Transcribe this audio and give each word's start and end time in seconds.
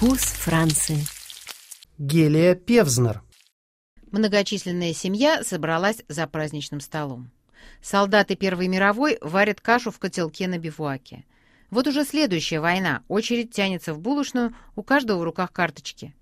Вкус 0.00 0.20
Франции. 0.22 0.96
Гелия 1.98 2.54
Певзнер. 2.54 3.20
Многочисленная 4.10 4.94
семья 4.94 5.44
собралась 5.44 6.02
за 6.08 6.26
праздничным 6.26 6.80
столом. 6.80 7.30
Солдаты 7.82 8.34
Первой 8.34 8.68
мировой 8.68 9.18
варят 9.20 9.60
кашу 9.60 9.90
в 9.90 9.98
котелке 9.98 10.48
на 10.48 10.56
бивуаке. 10.56 11.26
Вот 11.70 11.86
уже 11.86 12.06
следующая 12.06 12.60
война. 12.60 13.02
Очередь 13.08 13.52
тянется 13.52 13.92
в 13.92 14.00
булочную, 14.00 14.56
у 14.74 14.82
каждого 14.82 15.18
в 15.18 15.22
руках 15.22 15.52
карточки. 15.52 16.14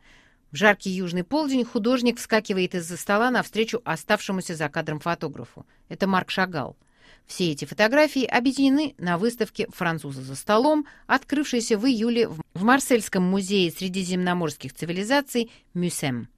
В 0.51 0.57
жаркий 0.57 0.91
южный 0.91 1.23
полдень 1.23 1.65
художник 1.65 2.19
вскакивает 2.19 2.75
из-за 2.75 2.97
стола 2.97 3.31
навстречу 3.31 3.81
оставшемуся 3.85 4.57
за 4.57 4.69
кадром 4.69 4.99
фотографу. 4.99 5.65
Это 5.89 6.09
Марк 6.09 6.33
Шагал. 6.33 6.77
Все 7.29 7.53
эти 7.53 7.67
фотографии 7.67 8.25
объединены 8.25 8.95
на 8.97 9.19
выставке 9.19 9.69
«Французы 9.71 10.23
за 10.23 10.35
столом», 10.35 10.87
открывшейся 11.07 11.77
в 11.77 11.85
июле 11.85 12.27
в 12.27 12.63
Марсельском 12.63 13.23
музее 13.23 13.71
средиземноморских 13.71 14.73
цивилизаций 14.73 15.51
«Мюсем». 15.75 16.29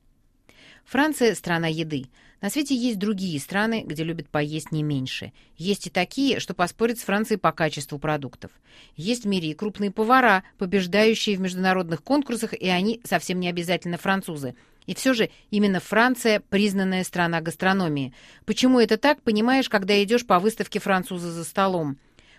Франция– 0.85 1.35
страна 1.37 1.69
еды. 1.69 2.07
На 2.41 2.51
свете 2.51 2.75
есть 2.75 2.99
другие 2.99 3.39
страны, 3.39 3.85
где 3.87 4.03
любят 4.03 4.29
поесть 4.29 4.73
не 4.73 4.83
меньше. 4.83 5.33
Есть 5.57 5.87
и 5.87 5.91
такие, 5.91 6.41
что 6.41 6.55
поспорят 6.55 6.99
с 6.99 7.03
Францией 7.03 7.39
по 7.39 7.53
качеству 7.53 8.01
продуктов. 8.01 8.51
Есть 8.97 9.25
в 9.25 9.29
мире 9.29 9.51
и 9.51 9.55
крупные 9.55 9.93
повара, 9.93 10.43
побеждающие 10.59 11.37
в 11.37 11.41
международных 11.41 12.03
конкурсах, 12.03 12.53
и 12.53 12.69
они 12.69 13.01
совсем 13.05 13.39
не 13.39 13.49
обязательно 13.49 13.97
французы. 13.97 14.57
И 14.91 14.95
все 14.97 15.15
же 15.15 15.31
именно 15.53 15.79
Франция– 15.79 16.43
признанная 16.51 17.05
страна 17.05 17.41
гастрономии. 17.41 18.13
Почему 18.45 18.81
это 18.81 18.97
так, 18.97 19.23
понимаешь, 19.23 19.69
когда 19.69 20.03
идешь 20.03 20.27
по 20.27 20.41
выставке 20.41 20.81
«Французы 20.81 21.31
за 21.31 21.45
столом». 21.45 21.97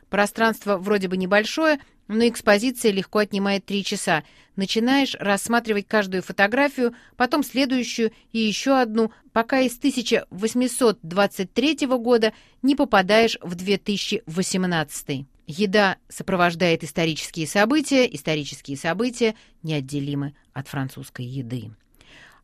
Пространство 0.09 0.75
вроде 0.75 1.07
бы 1.07 1.15
небольшое, 1.15 1.79
но 2.09 2.27
экспозиция 2.27 2.91
легко 2.91 3.19
отнимает 3.19 3.65
три 3.65 3.85
часа. 3.85 4.25
Начинаешь 4.57 5.15
рассматривать 5.17 5.87
каждую 5.87 6.23
фотографию, 6.23 6.93
потом 7.15 7.41
следующую 7.41 8.11
и 8.33 8.39
еще 8.39 8.77
одну, 8.77 9.13
пока 9.31 9.61
из 9.61 9.77
1823 9.77 11.87
года 11.87 12.33
не 12.61 12.75
попадаешь 12.75 13.37
в 13.41 13.55
2018. 13.55 15.25
Еда 15.47 15.95
сопровождает 16.09 16.83
исторические 16.83 17.47
события, 17.47 18.13
исторические 18.13 18.75
события 18.75 19.35
неотделимы 19.63 20.35
от 20.51 20.67
французской 20.67 21.23
еды. 21.23 21.71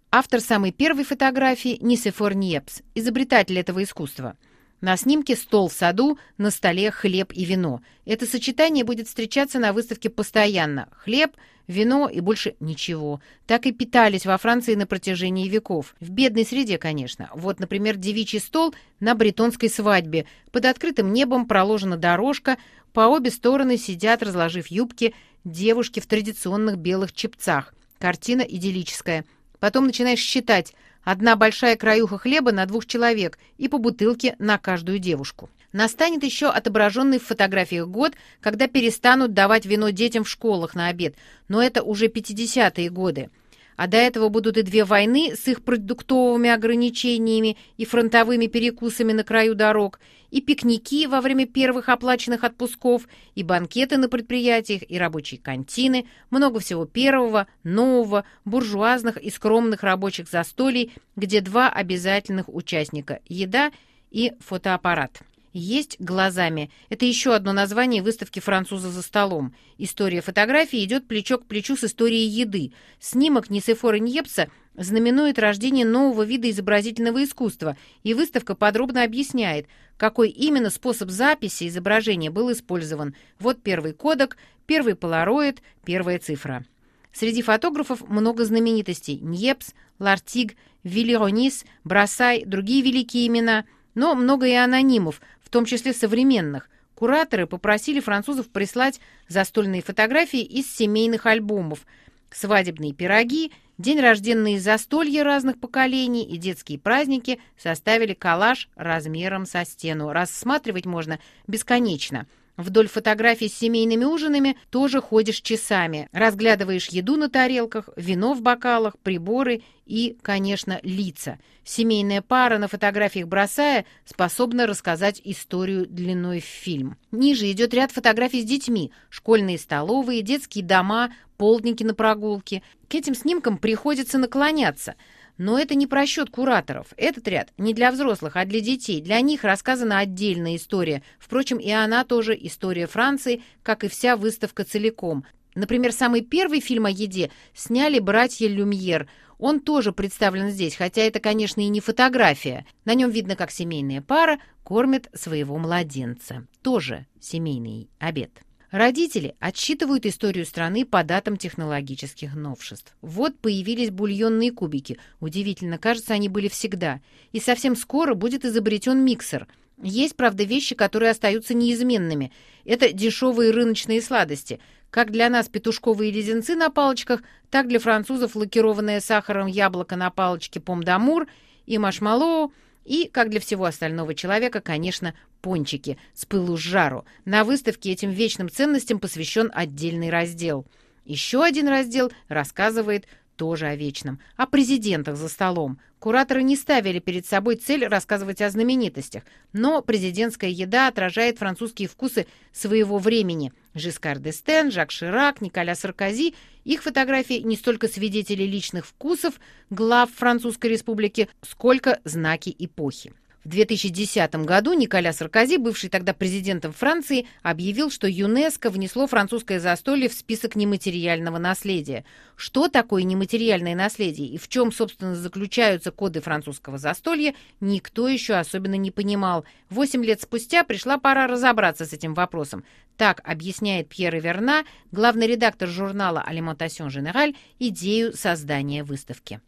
Автор 0.10 0.40
самой 0.40 0.72
первой 0.72 1.04
фотографии– 1.04 1.78
Нисефор 1.82 2.34
Ньепс, 2.34 2.82
изобретатель 2.96 3.60
этого 3.60 3.84
искусства– 3.84 4.36
на 4.80 4.96
снимке 4.96 5.36
стол 5.36 5.70
в 5.70 5.74
саду, 5.74 6.20
на 6.38 6.52
столе 6.52 6.92
хлеб 6.92 7.32
и 7.34 7.46
вино. 7.46 7.82
Это 8.06 8.28
сочетание 8.28 8.84
будет 8.84 9.08
встречаться 9.08 9.58
на 9.58 9.74
выставке 9.74 10.12
постоянно. 10.12 10.88
Хлеб, 10.92 11.32
вино 11.68 12.08
и 12.08 12.20
больше 12.20 12.56
ничего. 12.60 13.20
Так 13.48 13.66
и 13.66 13.72
питались 13.72 14.28
во 14.28 14.38
Франции 14.38 14.76
на 14.76 14.86
протяжении 14.86 15.50
веков. 15.50 15.96
В 16.00 16.12
бедной 16.12 16.46
среде, 16.46 16.78
конечно. 16.78 17.32
Вот, 17.34 17.60
например, 17.60 17.96
девичий 17.96 18.40
стол 18.40 18.76
на 19.00 19.16
бретонской 19.16 19.68
свадьбе. 19.68 20.28
Под 20.52 20.66
открытым 20.66 21.12
небом 21.12 21.48
проложена 21.48 21.98
дорожка, 21.98 22.58
по 22.94 23.08
обе 23.08 23.32
стороны 23.32 23.78
сидят, 23.78 24.22
разложив 24.22 24.68
юбки, 24.68 25.16
девушки 25.44 26.00
в 26.00 26.06
традиционных 26.06 26.78
белых 26.78 27.14
чепцах. 27.14 27.74
Картина 27.98 28.42
идиллическая. 28.42 29.26
Потом 29.60 29.88
начинаешь 29.88 30.20
считать– 30.20 30.74
Одна 31.08 31.38
большая 31.38 31.78
краюха 31.78 32.18
хлеба 32.18 32.52
на 32.52 32.66
двух 32.66 32.86
человек 32.86 33.40
и 33.58 33.70
по 33.70 33.78
бутылке 33.78 34.36
на 34.40 34.58
каждую 34.58 35.00
девушку. 35.00 35.50
Настанет 35.72 36.22
еще 36.22 36.48
отображенный 36.48 37.18
в 37.18 37.26
фотографиях 37.26 37.88
год, 37.88 38.12
когда 38.42 38.68
перестанут 38.68 39.34
давать 39.34 39.66
вино 39.66 39.92
детям 39.92 40.26
в 40.26 40.30
школах 40.30 40.76
на 40.76 40.90
обед, 40.90 41.16
но 41.48 41.64
это 41.64 41.82
уже 41.82 42.08
50-е 42.08 42.90
годы 42.90 43.30
а 43.78 43.88
до 43.88 43.98
этого 43.98 44.28
будут 44.28 44.58
и 44.58 44.64
две 44.64 44.84
войны 44.84 45.36
с 45.36 45.48
их 45.48 45.64
продуктовыми 45.64 46.50
ограничениями 46.50 47.58
и 47.78 47.86
фронтовыми 47.86 48.48
перекусами 48.48 49.14
на 49.14 49.24
краю 49.24 49.56
дорог, 49.56 50.00
и 50.32 50.42
пикники 50.42 51.06
во 51.06 51.22
время 51.22 51.46
первых 51.46 51.88
оплаченных 51.88 52.44
отпусков, 52.44 53.08
и 53.36 53.44
банкеты 53.44 53.98
на 53.98 54.10
предприятиях, 54.10 54.82
и 54.86 54.98
рабочие 54.98 55.40
кантины, 55.40 56.08
много 56.32 56.60
всего 56.60 56.86
первого, 56.86 57.48
нового, 57.64 58.26
буржуазных 58.44 59.18
и 59.18 59.30
скромных 59.30 59.84
рабочих 59.84 60.28
застолий, 60.28 60.92
где 61.16 61.40
два 61.40 61.70
обязательных 61.70 62.50
участника– 62.50 63.20
еда 63.28 63.72
и 64.10 64.34
фотоаппарат. 64.40 65.22
Есть 65.60 66.00
глазами. 66.00 66.70
Это 66.90 67.06
еще 67.06 67.34
одно 67.34 67.52
название 67.52 68.04
выставки 68.04 68.40
«Француза 68.40 68.92
за 68.92 69.02
столом». 69.02 69.56
История 69.80 70.22
фотографии 70.22 70.84
идет 70.84 71.08
плечо 71.08 71.40
к 71.40 71.48
плечу 71.48 71.76
с 71.76 71.84
историей 71.84 72.28
еды. 72.28 72.74
Снимок 73.00 73.50
Нисефора 73.50 73.96
Ньепса 73.96 74.50
знаменует 74.76 75.40
рождение 75.40 75.84
нового 75.84 76.22
вида 76.22 76.48
изобразительного 76.52 77.24
искусства, 77.24 77.76
и 78.04 78.14
выставка 78.14 78.54
подробно 78.54 79.04
объясняет, 79.04 79.66
какой 79.98 80.30
именно 80.30 80.70
способ 80.70 81.10
записи 81.10 81.68
изображения 81.68 82.30
был 82.30 82.52
использован. 82.52 83.16
Вот 83.40 83.60
первый 83.64 83.94
кодек, 83.94 84.38
первый 84.68 84.94
полароид, 84.94 85.64
первая 85.84 86.20
цифра. 86.20 86.66
Среди 87.12 87.42
фотографов 87.42 88.08
много 88.08 88.46
знаменитостей– 88.46 89.18
Ньепс, 89.24 89.74
Лартиг, 89.98 90.56
Виллеронис, 90.84 91.66
Брасай, 91.84 92.46
другие 92.46 92.84
великие 92.84 93.26
имена– 93.26 93.66
но 93.98 94.14
много 94.14 94.46
и 94.46 94.54
анонимов, 94.54 95.20
в 95.48 95.50
том 95.50 95.64
числе 95.64 95.94
современных. 95.94 96.70
Кураторы 96.94 97.48
попросили 97.48 98.02
французов 98.02 98.50
прислать 98.50 99.00
застольные 99.30 99.82
фотографии 99.82 100.42
из 100.42 100.70
семейных 100.70 101.26
альбомов, 101.26 101.86
свадебные 102.32 102.92
пироги, 102.92 103.54
день 103.78 104.02
рожденные 104.02 104.60
застолья 104.60 105.24
разных 105.24 105.58
поколений 105.58 106.26
и 106.26 106.36
детские 106.36 106.80
праздники 106.80 107.40
составили 107.58 108.14
коллаж 108.14 108.68
размером 108.76 109.46
со 109.46 109.64
стену. 109.64 110.12
Рассматривать 110.12 110.86
можно 110.86 111.18
бесконечно– 111.48 112.28
Вдоль 112.58 112.88
фотографий 112.88 113.50
с 113.50 113.54
семейными 113.54 114.04
ужинами 114.04 114.58
тоже 114.72 115.00
ходишь 115.00 115.42
часами, 115.42 116.10
разглядываешь 116.12 116.88
еду 116.88 117.16
на 117.16 117.30
тарелках, 117.30 117.88
вино 117.96 118.34
в 118.34 118.42
бокалах, 118.42 118.98
приборы 118.98 119.62
и, 119.86 120.18
конечно, 120.24 120.80
лица. 120.82 121.38
Семейная 121.64 122.24
пара 122.24 122.58
на 122.58 122.68
фотографиях 122.68 123.28
бросая 123.28 123.86
способна 124.06 124.66
рассказать 124.66 125.22
историю 125.24 125.86
длиной 125.86 126.40
в 126.40 126.46
фильм. 126.46 126.98
Ниже 127.12 127.52
идет 127.52 127.76
ряд 127.76 127.92
фотографий 127.92 128.42
с 128.42 128.46
детьми, 128.46 128.92
школьные 129.10 129.60
столовые, 129.60 130.24
детские 130.24 130.64
дома, 130.64 131.14
полдники 131.38 131.84
на 131.84 131.94
прогулке. 131.94 132.64
К 132.90 132.96
этим 132.96 133.14
снимкам 133.14 133.60
приходится 133.60 134.18
наклоняться– 134.18 134.96
но 135.38 135.60
это 135.60 135.76
не 135.76 135.88
просчет 135.88 136.30
кураторов. 136.30 136.88
Этот 136.98 137.28
ряд 137.28 137.54
не 137.58 137.74
для 137.74 137.92
взрослых, 137.92 138.36
а 138.36 138.46
для 138.46 138.60
детей. 138.60 139.02
Для 139.02 139.22
них 139.22 139.44
рассказана 139.44 140.00
отдельная 140.00 140.56
история. 140.56 141.04
Впрочем, 141.20 141.58
и 141.58 141.70
она 141.70 142.04
тоже 142.04 142.38
история 142.40 142.88
Франции, 142.88 143.44
как 143.64 143.84
и 143.84 143.88
вся 143.88 144.18
выставка 144.18 144.64
целиком. 144.64 145.26
Например, 145.56 145.92
самый 145.92 146.22
первый 146.22 146.60
фильм 146.60 146.86
о 146.86 146.90
еде 146.90 147.32
сняли 147.56 148.00
братья 148.00 148.48
Люмьер. 148.48 149.08
Он 149.40 149.60
тоже 149.60 149.92
представлен 149.92 150.50
здесь, 150.50 150.76
хотя 150.76 151.02
это, 151.02 151.20
конечно, 151.20 151.62
и 151.62 151.68
не 151.68 151.80
фотография. 151.80 152.66
На 152.86 152.94
нем 152.94 153.12
видно, 153.12 153.36
как 153.36 153.52
семейная 153.52 154.02
пара 154.02 154.40
кормит 154.64 155.10
своего 155.14 155.58
младенца. 155.58 156.48
Тоже 156.62 157.06
семейный 157.20 157.90
обед. 158.00 158.32
Родители 158.72 159.36
отсчитывают 159.40 160.06
историю 160.06 160.46
страны 160.46 160.86
по 160.86 161.02
датам 161.04 161.38
технологических 161.38 162.36
новшеств. 162.36 162.98
Вот 163.02 163.40
появились 163.40 163.92
бульонные 163.92 164.52
кубики. 164.52 165.00
Удивительно, 165.22 165.78
кажется, 165.78 166.14
они 166.14 166.28
были 166.28 166.50
всегда. 166.50 167.00
И 167.32 167.40
совсем 167.40 167.78
скоро 167.78 168.14
будет 168.14 168.44
изобретен 168.44 169.00
миксер. 169.06 169.48
Есть, 169.82 170.18
правда, 170.18 170.44
вещи, 170.44 170.76
которые 170.76 171.12
остаются 171.12 171.54
неизменными. 171.54 172.34
Это 172.66 172.92
дешевые 172.92 173.52
рыночные 173.52 174.02
сладости. 174.02 174.60
Как 174.90 175.12
для 175.12 175.30
нас 175.30 175.48
петушковые 175.48 176.12
леденцы 176.12 176.56
на 176.56 176.70
палочках, 176.70 177.22
так 177.50 177.70
для 177.70 177.80
французов 177.80 178.36
лакированное 178.36 179.00
сахаром 179.00 179.48
яблоко 179.48 179.96
на 179.96 180.10
палочке 180.10 180.60
помдамур 180.60 181.28
и 181.66 181.78
машмаллоу– 181.78 182.52
и, 182.88 183.10
как 183.10 183.30
для 183.30 183.42
всего 183.42 183.66
остального 183.66 184.16
человека, 184.16 184.62
конечно, 184.62 185.14
пончики 185.42 185.98
с 186.14 186.26
пылу 186.26 186.58
с 186.58 186.62
жару. 186.62 187.06
На 187.26 187.44
выставке 187.44 187.92
этим 187.92 188.12
вечным 188.12 188.50
ценностям 188.50 189.00
посвящен 189.00 189.52
отдельный 189.54 190.10
раздел. 190.10 190.66
Еще 191.04 191.44
один 191.44 191.68
раздел 191.68 192.12
рассказывает 192.30 193.06
тоже 193.38 193.68
о 193.68 193.76
вечном, 193.76 194.20
о 194.36 194.46
президентах 194.46 195.16
за 195.16 195.30
столом. 195.30 195.80
Кураторы 196.00 196.44
не 196.44 196.56
ставили 196.56 197.00
перед 197.00 197.26
собой 197.26 197.56
цель 197.56 197.86
рассказывать 197.88 198.42
о 198.42 198.50
знаменитостях, 198.50 199.24
но 199.54 199.82
президентская 199.82 200.50
еда 200.50 200.88
отражает 200.88 201.40
французские 201.40 201.88
вкусы 201.88 202.28
своего 202.52 202.98
времени. 202.98 203.54
Жискар 203.74 204.20
Дестен, 204.20 204.72
Жак 204.72 204.92
Ширак, 204.92 205.40
Николя 205.42 205.76
Саркози– 205.76 206.36
их 206.68 206.84
фотографии 206.84 207.36
не 207.46 207.56
столько 207.56 207.88
свидетели 207.88 208.44
личных 208.44 208.86
вкусов 208.86 209.40
глав 209.70 210.12
Французской 210.14 210.72
республики, 210.72 211.30
сколько 211.42 212.02
знаки 212.04 212.54
эпохи. 212.60 213.14
В 213.48 213.50
В 213.50 213.52
2010 213.52 214.36
году 214.44 214.74
Николя 214.74 215.14
Саркози, 215.14 215.56
бывший 215.56 215.90
тогда 215.90 216.14
президентом 216.14 216.74
Франции, 216.74 217.28
объявил, 217.44 217.90
что 217.90 218.06
ЮНЕСКО 218.06 218.70
внесло 218.70 219.08
французское 219.08 219.62
застолье 219.62 220.10
в 220.10 220.14
список 220.14 220.58
нематериального 220.58 221.38
наследия. 221.38 222.04
Что 222.36 222.68
такое 222.68 223.04
нематериальное 223.04 223.74
наследие 223.74 224.28
и 224.28 224.38
в 224.38 224.50
чем, 224.50 224.74
собственно, 224.74 225.16
заключаются 225.16 225.92
коды 225.92 226.20
французского 226.20 226.78
застолья, 226.78 227.36
никто 227.62 228.10
еще 228.10 228.34
особенно 228.34 228.76
не 228.76 228.92
понимал. 228.92 229.46
Восемь 229.70 230.04
лет 230.04 230.22
спустя 230.22 230.66
пришла 230.66 230.98
пора 230.98 231.26
разобраться 231.26 231.86
с 231.86 231.94
этим 231.94 232.16
вопросом. 232.16 232.66
Так 232.98 233.22
объясняет 233.24 233.88
Пьер 233.88 234.20
Верна, 234.20 234.66
главный 234.92 235.26
редактор 235.26 235.70
журнала 235.70 236.22
«Алиментасьон 236.22 236.90
Женераль», 236.90 237.34
идею 237.60 238.12
создания 238.12 238.84
выставки. 238.84 239.40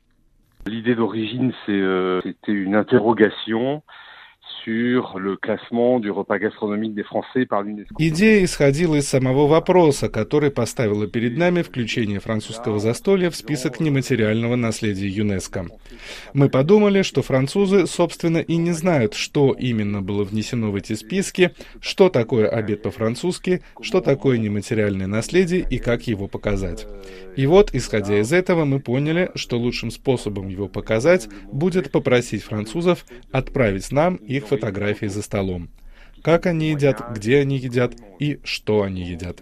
L'idée 0.68 0.96
d'origine, 0.96 1.54
euh, 1.70 2.22
c'était 2.24 2.52
une 2.52 2.76
interrogation 2.76 3.84
sur 4.64 5.18
le 5.20 5.38
classement 5.38 6.00
du 6.00 6.12
repas 6.12 6.40
gastronomique 6.40 6.94
des 6.94 7.04
Français 7.04 7.46
par 7.46 7.64
l'UNESCO. 7.64 7.96
Идея 7.98 8.44
исходила 8.44 8.96
из 8.96 9.08
самого 9.08 9.48
вопроса, 9.48 10.10
который 10.10 10.52
поставила 10.52 11.08
перед 11.08 11.38
нами 11.38 11.62
включение 11.62 12.20
французского 12.20 12.80
застолья 12.80 13.30
в 13.30 13.36
список 13.36 13.80
нематериального 13.80 14.56
наследия 14.56 15.08
ЮНЕСКО. 15.08 15.68
Мы 16.34 16.50
подумали, 16.50 17.02
что 17.02 17.22
французы, 17.22 17.88
собственно, 17.88 18.40
и 18.40 18.58
не 18.58 18.72
знают, 18.72 19.14
что 19.14 19.56
именно 19.58 20.02
было 20.02 20.24
внесено 20.24 20.72
в 20.72 20.76
эти 20.76 20.94
списки, 20.94 21.52
что 21.82 22.10
такое 22.10 22.48
обед 22.48 22.82
по-французски, 22.82 23.62
что 23.82 24.02
такое 24.02 24.38
нематериальное 24.38 25.08
наследие 25.08 25.66
и 25.70 25.78
как 25.78 26.08
его 26.08 26.28
показать. 26.28 26.88
И 27.36 27.46
вот, 27.46 27.74
исходя 27.74 28.20
из 28.20 28.34
этого, 28.34 28.66
мы 28.66 28.80
поняли, 28.80 29.32
что 29.36 29.58
лучшим 29.58 29.92
способом 29.92 30.50
его 30.50 30.68
показать 30.68 31.30
будет 31.52 31.92
попросить 31.92 32.44
французов 32.44 33.06
отправить 33.32 33.92
нам 33.92 34.16
их 34.16 34.49
фотографии 34.50 35.06
за 35.06 35.22
столом. 35.22 35.70
Как 36.22 36.46
они 36.46 36.72
едят, 36.72 37.02
где 37.16 37.40
они 37.40 37.58
едят 37.58 37.94
и 38.20 38.40
что 38.44 38.82
они 38.84 39.04
едят. 39.10 39.38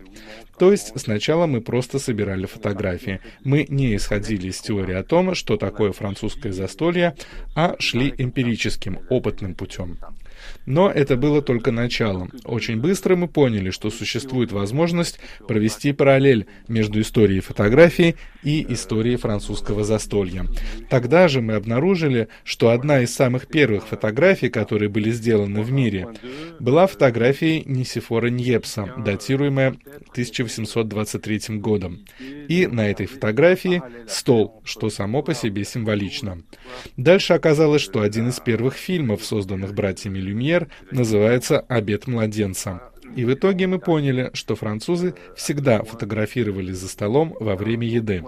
То 0.59 0.71
есть 0.71 0.91
сначала 0.99 1.45
мы 1.45 1.61
просто 1.61 1.99
собирали 1.99 2.45
фотографии. 2.45 3.19
Мы 3.43 3.65
не 3.69 3.95
исходили 3.95 4.47
из 4.49 4.59
теории 4.59 4.95
о 4.95 5.03
том, 5.03 5.35
что 5.35 5.57
такое 5.57 5.91
французское 5.91 6.51
застолье, 6.51 7.15
а 7.55 7.75
шли 7.79 8.13
эмпирическим, 8.17 8.99
опытным 9.09 9.55
путем. 9.55 9.97
Но 10.65 10.89
это 10.89 11.15
было 11.15 11.41
только 11.41 11.71
началом. 11.71 12.31
Очень 12.43 12.79
быстро 12.79 13.15
мы 13.15 13.27
поняли, 13.27 13.71
что 13.71 13.89
существует 13.89 14.51
возможность 14.51 15.19
провести 15.47 15.93
параллель 15.93 16.47
между 16.67 17.01
историей 17.01 17.39
фотографии 17.39 18.15
и 18.43 18.65
историей 18.73 19.15
французского 19.15 19.83
застолья. 19.83 20.45
Тогда 20.89 21.27
же 21.27 21.41
мы 21.41 21.53
обнаружили, 21.53 22.27
что 22.43 22.69
одна 22.69 23.01
из 23.01 23.13
самых 23.13 23.47
первых 23.47 23.87
фотографий, 23.87 24.49
которые 24.49 24.89
были 24.89 25.11
сделаны 25.11 25.61
в 25.61 25.71
мире, 25.71 26.07
была 26.59 26.87
фотографией 26.87 27.63
Нисифора 27.65 28.27
Ньепса, 28.27 28.93
датируемая 28.97 29.77
1823 30.11 31.57
годом. 31.57 32.05
И 32.47 32.67
на 32.67 32.89
этой 32.89 33.05
фотографии 33.05 33.81
стол, 34.07 34.61
что 34.63 34.89
само 34.89 35.21
по 35.21 35.33
себе 35.33 35.63
символично. 35.63 36.41
Дальше 36.95 37.33
оказалось, 37.33 37.81
что 37.81 38.01
один 38.01 38.29
из 38.29 38.39
первых 38.39 38.75
фильмов, 38.75 39.23
созданных 39.23 39.73
братьями 39.73 40.19
Люмьер, 40.27 40.67
называется 40.91 41.59
«Обед 41.61 42.07
младенца». 42.07 42.81
И 43.15 43.25
в 43.25 43.33
итоге 43.33 43.67
мы 43.67 43.79
поняли, 43.79 44.31
что 44.33 44.55
французы 44.55 45.15
всегда 45.35 45.81
фотографировали 45.83 46.71
за 46.71 46.87
столом 46.87 47.35
во 47.39 47.55
время 47.55 47.87
еды. 47.87 48.23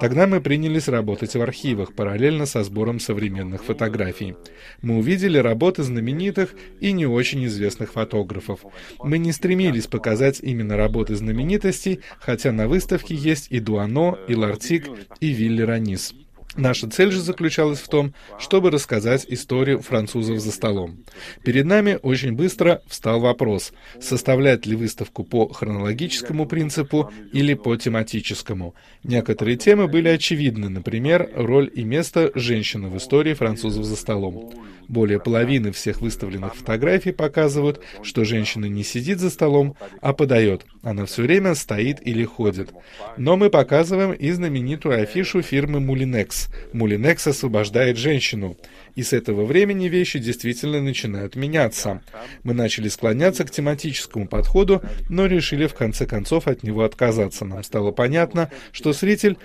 Тогда 0.00 0.26
мы 0.26 0.40
принялись 0.40 0.88
работать 0.88 1.34
в 1.34 1.40
архивах 1.40 1.94
параллельно 1.94 2.46
со 2.46 2.62
сбором 2.62 3.00
современных 3.00 3.64
фотографий. 3.64 4.36
Мы 4.82 4.98
увидели 4.98 5.38
работы 5.38 5.82
знаменитых 5.82 6.54
и 6.80 6.92
не 6.92 7.06
очень 7.06 7.46
известных 7.46 7.92
фотографов. 7.92 8.60
Мы 9.02 9.18
не 9.18 9.32
стремились 9.32 9.86
показать 9.86 10.40
именно 10.40 10.76
работы 10.76 11.16
знаменитостей, 11.16 12.00
хотя 12.18 12.52
на 12.52 12.68
выставке 12.68 13.14
есть 13.14 13.48
и 13.50 13.58
Дуано, 13.60 14.18
и 14.28 14.34
Лартик, 14.34 14.86
и 15.20 15.28
Вилли 15.28 15.62
Ранис. 15.62 16.14
Наша 16.56 16.88
цель 16.90 17.12
же 17.12 17.20
заключалась 17.20 17.78
в 17.78 17.88
том, 17.88 18.12
чтобы 18.38 18.70
рассказать 18.70 19.24
историю 19.28 19.80
французов 19.80 20.40
за 20.40 20.50
столом. 20.50 21.04
Перед 21.44 21.64
нами 21.64 21.98
очень 22.02 22.32
быстро 22.32 22.82
встал 22.88 23.20
вопрос, 23.20 23.72
составлять 24.00 24.66
ли 24.66 24.74
выставку 24.74 25.22
по 25.22 25.48
хронологическому 25.52 26.46
принципу 26.46 27.12
или 27.32 27.54
по 27.54 27.76
тематическому. 27.76 28.74
Некоторые 29.04 29.56
темы 29.56 29.86
были 29.86 30.08
очевидны, 30.08 30.68
например, 30.68 31.30
роль 31.34 31.70
и 31.72 31.84
место 31.84 32.32
женщины 32.34 32.88
в 32.88 32.96
истории 32.96 33.34
французов 33.34 33.84
за 33.84 33.94
столом. 33.94 34.52
Более 34.88 35.20
половины 35.20 35.70
всех 35.70 36.00
выставленных 36.00 36.56
фотографий 36.56 37.12
показывают, 37.12 37.80
что 38.02 38.24
женщина 38.24 38.66
не 38.66 38.82
сидит 38.82 39.20
за 39.20 39.30
столом, 39.30 39.76
а 40.00 40.12
подает. 40.12 40.66
Она 40.82 41.06
все 41.06 41.22
время 41.22 41.54
стоит 41.54 42.04
или 42.04 42.24
ходит. 42.24 42.70
Но 43.16 43.36
мы 43.36 43.50
показываем 43.50 44.12
и 44.12 44.30
знаменитую 44.32 45.00
афишу 45.00 45.42
фирмы 45.42 45.78
Мулинекс. 45.78 46.39
Мулинекс 46.72 47.26
освобождает 47.26 47.96
женщину. 47.96 48.56
И 48.96 49.02
с 49.02 49.12
этого 49.12 49.44
времени 49.44 49.88
вещи 49.88 50.18
действительно 50.18 50.80
начинают 50.80 51.36
меняться. 51.36 52.02
Мы 52.42 52.54
начали 52.54 52.88
склоняться 52.88 53.44
к 53.44 53.50
тематическому 53.50 54.26
подходу, 54.26 54.82
но 55.08 55.26
решили 55.26 55.66
в 55.66 55.74
конце 55.74 56.06
концов 56.06 56.46
от 56.46 56.62
него 56.62 56.82
отказаться. 56.82 57.44
Нам 57.44 57.62
стало 57.62 57.92
понятно, 57.92 58.50
что 58.72 58.92
зритель 58.92 59.36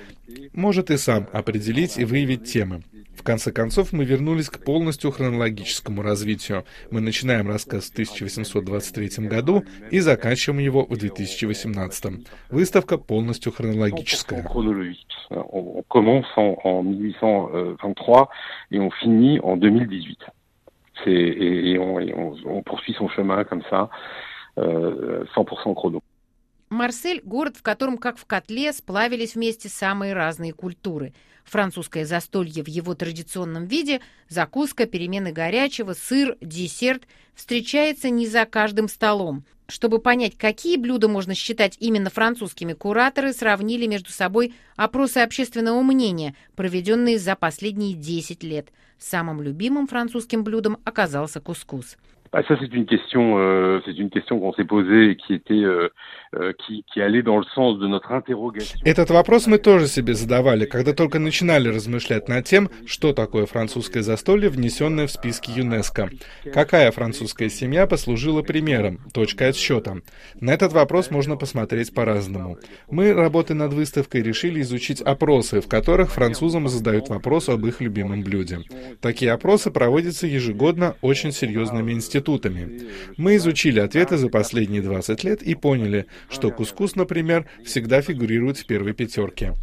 может 0.54 0.90
и 0.92 0.98
сам 0.98 1.28
определить 1.32 1.98
и 1.98 2.06
выявить 2.06 2.52
темы. 2.52 2.84
В 3.26 3.28
конце 3.28 3.52
концов, 3.52 3.92
мы 3.92 4.06
вернулись 4.06 4.52
к 4.52 4.64
полностью 4.64 5.10
хронологическому 5.10 6.04
развитию. 6.04 6.64
Мы 6.92 7.02
начинаем 7.02 7.48
рассказ 7.48 7.86
в 7.86 7.94
1823 7.94 9.28
году 9.28 9.64
и 9.90 10.00
заканчиваем 10.00 10.60
его 10.60 10.86
в 10.86 10.96
2018. 10.96 12.28
Выставка 12.52 13.00
полностью 13.00 13.52
хронологическая. 13.52 14.46
On 15.32 15.84
commence 15.90 16.28
en, 16.38 16.56
en 16.64 16.84
1823 16.84 18.30
et 18.70 18.80
on 18.80 18.92
finit 18.92 19.40
en 19.40 19.58
2018. 19.58 20.20
Et, 21.08 21.72
et, 21.72 21.80
on, 21.80 22.00
et 22.00 22.14
on, 22.14 22.36
on, 22.46 22.62
poursuit 22.62 22.94
son 22.94 23.10
chemin 23.10 23.44
comme 23.44 23.64
ça, 23.72 23.90
euh, 24.60 25.26
100% 25.36 25.74
chrono. 25.74 26.00
Марсель– 26.70 27.22
город, 27.24 27.58
в 27.58 27.64
котором, 27.64 27.98
как 27.98 28.18
в 28.18 28.26
котле, 28.26 28.72
сплавились 28.74 29.36
вместе 29.36 29.70
самые 29.70 30.14
разные 30.14 30.52
культуры. 30.54 31.14
Французское 31.46 32.06
застолье 32.06 32.64
в 32.64 32.68
его 32.68 32.96
традиционном 32.96 33.66
виде, 33.66 34.02
закуска, 34.28 34.86
перемены 34.86 35.32
горячего, 35.32 35.94
сыр, 35.94 36.38
десерт– 36.42 37.04
встречается 37.36 38.10
не 38.10 38.26
за 38.26 38.46
каждым 38.46 38.88
столом. 38.88 39.46
Чтобы 39.68 40.00
понять, 40.00 40.38
какие 40.38 40.78
блюда 40.78 41.08
можно 41.08 41.34
считать 41.34 41.76
именно 41.80 42.10
французскими, 42.10 42.74
кураторы 42.74 43.34
сравнили 43.34 43.88
между 43.88 44.12
собой 44.12 44.54
опросы 44.76 45.20
общественного 45.20 45.82
мнения, 45.82 46.36
проведенные 46.56 47.20
за 47.20 47.36
последние 47.36 47.94
10 47.96 48.44
лет. 48.44 48.70
Самым 49.00 49.42
любимым 49.42 49.88
французским 49.88 50.44
блюдом 50.44 50.78
оказался 50.86 51.42
кускус. 51.42 51.98
Ah, 52.38 52.42
ça, 52.50 52.58
c'est 52.60 52.74
une 52.74 52.86
question, 52.86 53.38
euh, 53.38 53.80
c'est 53.86 53.98
une 53.98 54.10
question 54.10 54.42
qu'on 54.42 54.52
s'est 54.52 54.66
posée 54.66 55.12
et 55.12 55.16
qui 55.16 55.36
était, 55.36 55.54
euh, 55.54 55.88
euh, 56.36 56.52
qui, 56.60 56.84
qui 56.92 57.00
allait 57.00 57.24
dans 57.24 57.38
le 57.38 57.46
sens 57.56 57.80
de 57.80 57.88
notre 57.88 58.12
interrogation. 58.12 58.78
Этот 58.84 59.10
вопрос 59.10 59.48
мы 59.48 59.58
тоже 59.58 59.88
себе 59.88 60.16
задавали, 60.16 60.66
когда 60.66 60.92
только 60.92 61.18
начинали 61.18 61.70
размышлять 61.70 62.28
над 62.28 62.44
тем, 62.44 62.70
что 62.86 63.14
такое 63.14 63.46
французское 63.46 64.04
застолье, 64.04 64.50
внесенное 64.50 65.08
в 65.08 65.12
списки 65.12 65.50
ЮНЕСКО. 65.50 66.10
Какая 66.54 66.92
французская 66.92 67.48
семья 67.48 67.88
послужила 67.88 68.42
примером, 68.42 69.00
точкой 69.14 69.52
отсчета? 69.52 70.02
На 70.42 70.52
этот 70.52 70.74
вопрос 70.74 71.12
можно 71.12 71.38
посмотреть 71.38 71.94
по-разному. 71.94 72.58
Мы, 72.92 73.14
работая 73.14 73.54
над 73.54 73.72
выставкой, 73.72 74.24
решили 74.24 74.60
изучить 74.60 75.00
опросы, 75.00 75.62
в 75.62 75.70
которых 75.70 76.12
французам 76.12 76.68
задают 76.68 77.08
вопрос 77.08 77.48
об 77.48 77.66
их 77.66 77.80
любимом 77.80 78.24
блюде. 78.24 78.60
Такие 79.00 79.32
опросы 79.32 79.72
проводятся 79.72 80.28
ежегодно 80.28 80.98
очень 81.02 81.32
серьезными 81.32 81.94
институтами 81.94 82.25
институтами. 82.26 82.88
Мы 83.18 83.36
изучили 83.36 83.80
ответы 83.80 84.18
за 84.18 84.30
последние 84.30 84.82
20 84.82 85.24
лет 85.24 85.44
и 85.44 85.56
поняли, 85.56 86.06
что 86.30 86.52
кускус, 86.52 86.96
например, 86.96 87.46
всегда 87.64 88.02
фигурирует 88.02 88.58
в 88.58 88.66
первой 88.66 88.94
пятерке. 88.94 89.54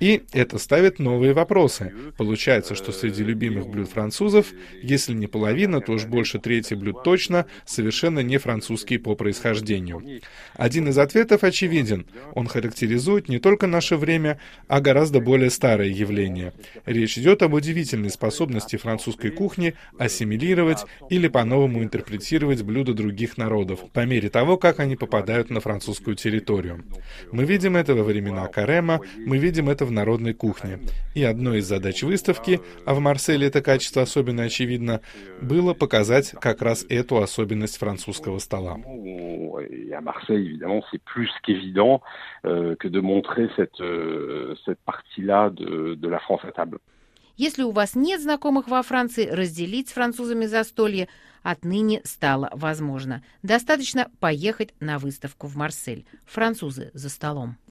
И 0.00 0.22
это 0.32 0.58
ставит 0.58 0.98
новые 0.98 1.32
вопросы. 1.32 1.92
Получается, 2.16 2.74
что 2.74 2.92
среди 2.92 3.22
любимых 3.22 3.68
блюд 3.68 3.88
французов, 3.88 4.46
если 4.82 5.12
не 5.14 5.28
половина, 5.28 5.80
то 5.80 5.92
уж 5.92 6.06
больше 6.06 6.38
трети 6.38 6.74
блюд 6.74 7.04
точно 7.04 7.46
совершенно 7.66 8.20
не 8.20 8.38
французские 8.38 8.98
по 8.98 9.14
происхождению. 9.14 10.02
Один 10.54 10.88
из 10.88 10.98
ответов 10.98 11.44
очевиден. 11.44 12.06
Он 12.34 12.48
характеризует 12.48 13.28
не 13.28 13.38
только 13.38 13.66
наше 13.66 13.96
время, 13.96 14.40
а 14.66 14.80
гораздо 14.80 15.20
более 15.20 15.50
старое 15.50 15.88
явление. 15.88 16.52
Речь 16.84 17.16
идет 17.16 17.42
об 17.42 17.54
удивительной 17.54 18.10
способности 18.10 18.76
французской 18.76 19.30
кухни 19.30 19.74
ассимилировать 19.98 20.84
или 21.10 21.28
по-новому 21.28 21.82
интерпретировать 21.82 22.11
блюда 22.62 22.94
других 22.94 23.38
народов, 23.38 23.90
по 23.92 24.04
мере 24.06 24.28
того, 24.28 24.56
как 24.56 24.80
они 24.80 24.96
попадают 24.96 25.50
на 25.50 25.60
французскую 25.60 26.16
территорию. 26.16 26.84
Мы 27.30 27.44
видим 27.44 27.76
это 27.76 27.94
во 27.94 28.02
времена 28.02 28.46
Карема, 28.48 29.00
мы 29.18 29.38
видим 29.38 29.68
это 29.68 29.84
в 29.84 29.90
народной 29.90 30.34
кухне. 30.34 30.80
И 31.14 31.24
одной 31.24 31.58
из 31.58 31.66
задач 31.66 32.02
выставки, 32.02 32.60
а 32.84 32.94
в 32.94 33.00
Марселе 33.00 33.46
это 33.46 33.62
качество 33.62 34.02
особенно 34.02 34.44
очевидно, 34.44 35.00
было 35.40 35.74
показать 35.74 36.32
как 36.40 36.62
раз 36.62 36.84
эту 36.88 37.18
особенность 37.18 37.78
французского 37.78 38.38
стола. 38.38 38.78
Euh, 42.44 42.74
que 42.74 42.88
de 42.88 43.00
montrer 43.00 43.48
cette, 43.54 43.80
euh, 43.80 44.56
cette 44.64 44.80
partie-là 44.80 45.50
de, 45.50 45.94
de 45.94 46.08
la 46.08 46.18
France 46.18 46.40
à 46.44 46.50
table. 46.50 46.78
Если 47.36 47.62
у 47.62 47.70
вас 47.70 47.94
нет 47.94 48.20
знакомых 48.20 48.68
во 48.68 48.82
Франции, 48.82 49.26
разделить 49.26 49.88
с 49.88 49.92
французами 49.92 50.46
застолье 50.46 51.08
отныне 51.42 52.02
стало 52.04 52.50
возможно. 52.52 53.22
Достаточно 53.42 54.10
поехать 54.20 54.74
на 54.80 54.98
выставку 54.98 55.46
в 55.46 55.56
Марсель. 55.56 56.06
Французы 56.24 56.90
за 56.94 57.08
столом. 57.08 57.56